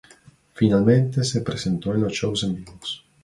[0.55, 2.73] Finalmente se presentó en los shows en vivo.